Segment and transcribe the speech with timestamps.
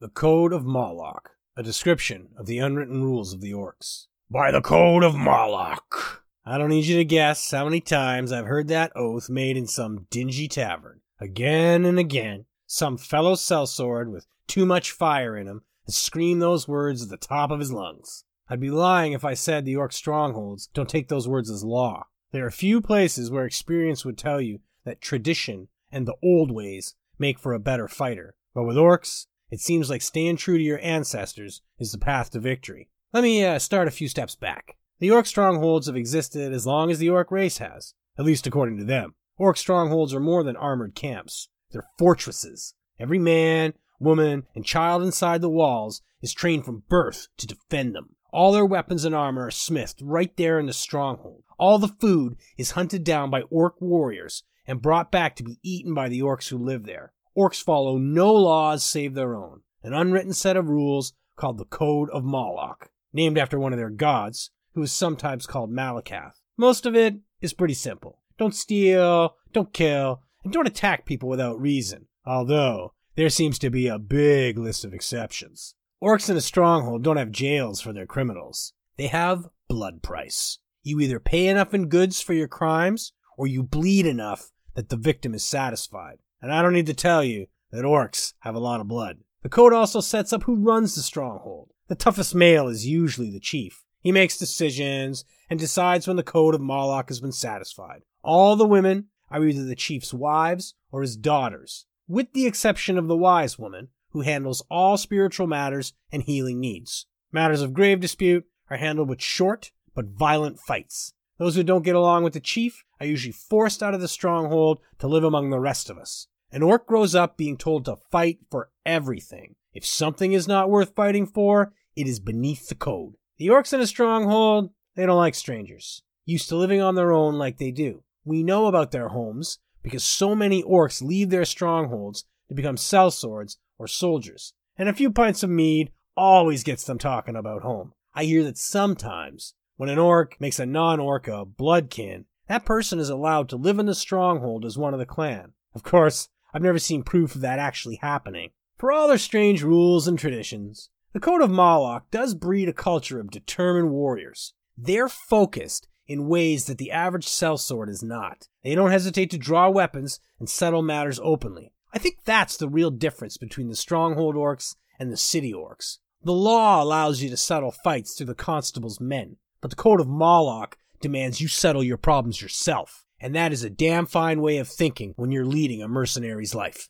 [0.00, 4.06] The Code of Moloch, a description of the unwritten rules of the orcs.
[4.30, 6.22] By the Code of Moloch.
[6.46, 9.66] I don't need you to guess how many times I've heard that oath made in
[9.66, 11.00] some dingy tavern.
[11.18, 16.68] Again and again, some fellow sellsword with too much fire in him has screamed those
[16.68, 18.22] words at the top of his lungs.
[18.48, 22.06] I'd be lying if I said the orc strongholds don't take those words as law.
[22.30, 26.94] There are few places where experience would tell you that tradition and the old ways
[27.18, 28.36] make for a better fighter.
[28.54, 32.40] But with orcs, it seems like staying true to your ancestors is the path to
[32.40, 32.88] victory.
[33.12, 34.76] Let me uh, start a few steps back.
[34.98, 38.78] The orc strongholds have existed as long as the orc race has, at least according
[38.78, 39.14] to them.
[39.38, 41.48] Orc strongholds are more than armored camps.
[41.70, 42.74] They're fortresses.
[42.98, 48.16] Every man, woman, and child inside the walls is trained from birth to defend them.
[48.32, 51.44] All their weapons and armor are smithed right there in the stronghold.
[51.58, 55.94] All the food is hunted down by orc warriors and brought back to be eaten
[55.94, 57.12] by the orcs who live there.
[57.38, 62.10] Orcs follow no laws save their own, an unwritten set of rules called the Code
[62.10, 66.40] of Moloch, named after one of their gods, who is sometimes called Malacath.
[66.56, 68.22] Most of it is pretty simple.
[68.38, 73.86] Don't steal, don't kill, and don't attack people without reason, although there seems to be
[73.86, 75.76] a big list of exceptions.
[76.02, 78.72] Orcs in a stronghold don't have jails for their criminals.
[78.96, 80.58] They have blood price.
[80.82, 84.96] You either pay enough in goods for your crimes, or you bleed enough that the
[84.96, 86.18] victim is satisfied.
[86.40, 89.18] And I don't need to tell you that orcs have a lot of blood.
[89.42, 91.70] The code also sets up who runs the stronghold.
[91.88, 93.84] The toughest male is usually the chief.
[94.00, 98.02] He makes decisions and decides when the code of Moloch has been satisfied.
[98.22, 103.08] All the women are either the chief's wives or his daughters, with the exception of
[103.08, 107.06] the wise woman, who handles all spiritual matters and healing needs.
[107.30, 111.12] Matters of grave dispute are handled with short but violent fights.
[111.38, 114.80] Those who don't get along with the chief are usually forced out of the stronghold
[114.98, 116.28] to live among the rest of us.
[116.50, 119.56] An orc grows up being told to fight for everything.
[119.74, 123.14] If something is not worth fighting for, it is beneath the code.
[123.36, 126.02] The orcs in a stronghold, they don't like strangers.
[126.24, 128.02] Used to living on their own like they do.
[128.24, 133.56] We know about their homes because so many orcs leave their strongholds to become sellswords
[133.78, 134.54] or soldiers.
[134.76, 137.92] And a few pints of mead always gets them talking about home.
[138.14, 143.10] I hear that sometimes when an orc makes a non-orc a bloodkin, that person is
[143.10, 145.52] allowed to live in the stronghold as one of the clan.
[145.74, 148.50] Of course, I've never seen proof of that actually happening.
[148.78, 153.18] For all their strange rules and traditions, the Code of Moloch does breed a culture
[153.18, 154.54] of determined warriors.
[154.76, 158.48] They're focused in ways that the average sellsword is not.
[158.62, 161.72] They don't hesitate to draw weapons and settle matters openly.
[161.92, 165.98] I think that's the real difference between the stronghold orcs and the city orcs.
[166.22, 170.08] The law allows you to settle fights through the constable's men, but the Code of
[170.08, 173.04] Moloch demands you settle your problems yourself.
[173.20, 176.88] And that is a damn fine way of thinking when you're leading a mercenary's life.